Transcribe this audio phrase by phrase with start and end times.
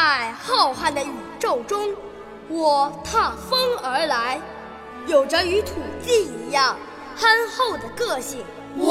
[0.00, 1.92] 在浩瀚的宇宙中，
[2.46, 4.40] 我踏风而来，
[5.08, 5.72] 有着与土
[6.06, 6.76] 地一样
[7.16, 8.46] 憨厚的个性。
[8.76, 8.86] 我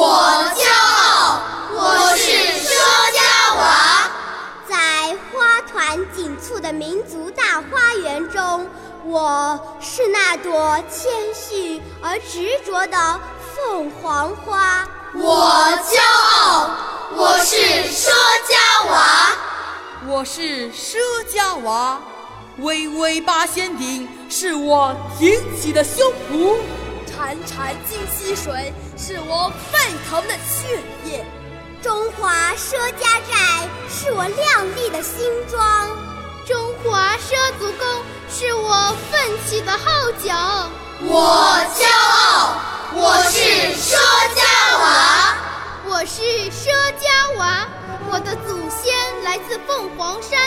[0.54, 1.40] 骄傲，
[1.72, 2.74] 我是佘
[3.14, 3.22] 家
[3.56, 4.10] 娃。
[4.68, 8.70] 在花团锦簇的民族大花园中，
[9.06, 12.98] 我是那朵谦逊而执着的
[13.56, 14.86] 凤凰花。
[15.14, 16.02] 我骄
[16.42, 16.70] 傲，
[20.18, 20.98] 我是佘
[21.32, 22.02] 家娃，
[22.58, 26.56] 巍巍八仙顶是我挺起的胸脯，
[27.06, 29.78] 潺潺金溪水是我沸
[30.10, 31.24] 腾的血液，
[31.84, 35.88] 中华佘家寨是我亮丽的新装，
[36.48, 37.88] 中华佘族宫
[38.28, 40.68] 是我奋起的号角。
[41.00, 41.86] 我骄
[42.26, 42.56] 傲，
[42.92, 43.38] 我是
[43.78, 43.94] 佘
[44.36, 44.42] 家
[44.80, 45.38] 娃，
[45.86, 47.68] 我是佘家娃。
[48.10, 48.97] 我的祖先
[49.38, 50.40] 来自凤凰山，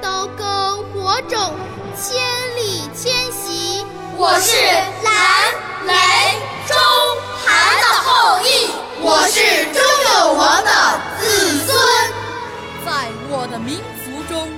[0.00, 1.56] 刀耕火种，
[1.96, 2.22] 千
[2.56, 3.84] 里迁徙。
[4.16, 4.54] 我是
[5.02, 5.52] 蓝
[5.88, 5.92] 雷
[6.68, 6.76] 中
[7.44, 10.70] 韩的后裔，我是周有王的
[11.18, 11.26] 子
[11.66, 11.76] 孙。
[12.86, 14.48] 在我的民族中，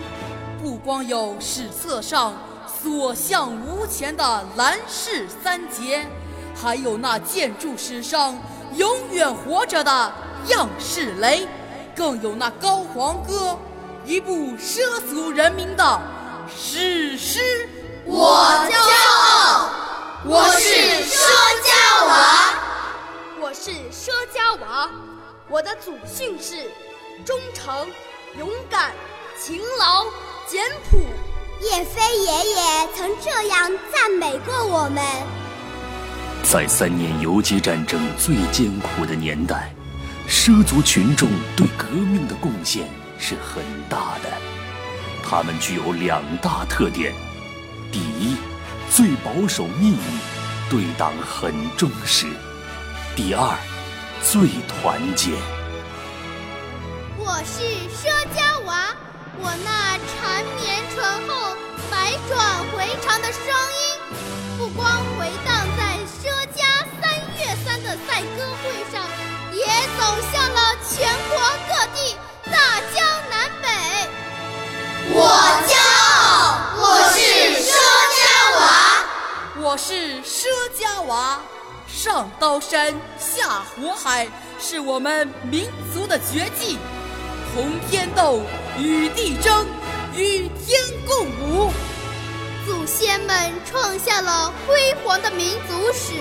[0.62, 2.34] 不光有史册上
[2.82, 6.06] 所向无前的蓝氏三杰，
[6.54, 8.38] 还有那建筑史上
[8.76, 10.12] 永远活着的
[10.48, 11.48] 样式雷。
[11.96, 13.56] 更有那高皇歌，
[14.04, 16.00] 一部畲族人民的
[16.54, 17.68] 史诗。
[18.04, 18.36] 我
[18.68, 18.76] 骄
[19.22, 19.70] 傲，
[20.24, 20.68] 我是
[21.04, 21.16] 佘
[21.62, 22.54] 家娃，
[23.40, 24.90] 我是佘家娃，
[25.48, 26.70] 我的祖训是
[27.24, 27.86] 忠诚、
[28.38, 28.92] 勇敢、
[29.40, 30.04] 勤劳、
[30.48, 30.98] 简朴。
[31.60, 35.02] 叶飞爷爷曾这样赞美过我们：
[36.42, 39.72] 在三年游击战争最艰苦的年代。
[40.28, 44.30] 畲族群众对革命的贡献是很大的，
[45.22, 47.14] 他们具有两大特点：
[47.92, 48.36] 第一，
[48.90, 50.18] 最保守秘密，
[50.70, 52.26] 对党很忠实；
[53.14, 53.56] 第二，
[54.22, 55.30] 最团结。
[57.18, 57.62] 我是
[57.94, 58.94] 佘家娃，
[59.38, 61.56] 我那缠绵醇厚、
[61.90, 63.44] 百转回肠的声
[79.74, 80.46] 我是佘
[80.78, 81.40] 家娃。
[81.88, 84.28] 上刀山下火海
[84.60, 86.78] 是我们民族的绝技，
[87.52, 88.40] 同天斗，
[88.78, 89.66] 与地争，
[90.14, 91.72] 与天共舞。
[92.64, 96.12] 祖先们创下了辉煌的民族史，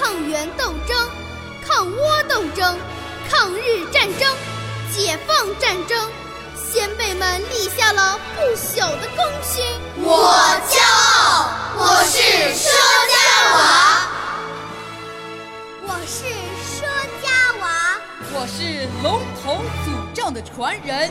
[0.00, 1.08] 抗元斗争。
[1.64, 2.76] 抗倭斗争、
[3.30, 4.28] 抗日战争、
[4.92, 6.10] 解放战争，
[6.56, 9.64] 先辈们立下了不小的功勋。
[10.02, 10.34] 我
[10.68, 10.80] 骄，
[11.84, 12.22] 我是
[12.54, 12.70] 佘
[13.10, 13.16] 家
[13.54, 13.58] 娃。
[15.84, 16.22] 我是
[16.78, 16.86] 佘
[17.20, 17.26] 家
[17.60, 17.64] 娃。
[18.32, 21.10] 我是龙头祖正的传人。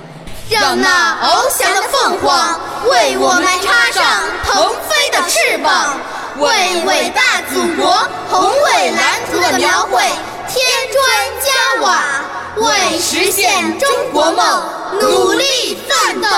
[0.50, 5.98] 让那翱翔的凤凰为我们插上腾飞的翅膀，
[6.40, 10.02] 为伟大祖国宏伟蓝图的描绘。
[10.48, 11.04] 添砖
[11.42, 11.52] 加
[11.82, 12.02] 瓦，
[12.56, 14.64] 为实现中国梦
[15.02, 16.30] 努力奋斗。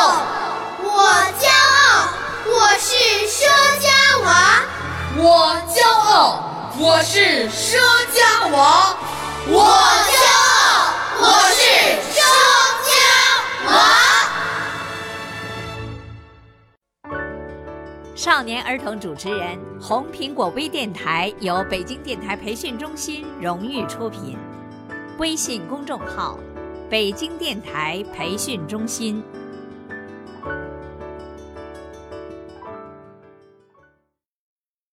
[0.81, 1.03] 我
[1.39, 1.45] 骄
[1.85, 2.09] 傲，
[2.47, 2.97] 我是
[3.27, 3.45] 佘
[3.79, 3.89] 佳
[4.23, 4.61] 娃。
[5.15, 6.41] 我骄傲，
[6.79, 7.77] 我是佘
[8.11, 8.97] 家娃。
[9.47, 9.53] 我
[10.09, 10.17] 骄
[10.49, 11.61] 傲，我是
[12.15, 12.17] 佘
[12.87, 12.91] 家
[13.67, 13.71] 娃。
[18.15, 24.37] 少年儿童主持人，红苹果微电台由北京电台培训中心荣誉出品，
[25.17, 26.39] 微信公众号：
[26.89, 29.23] 北京电台培训中心。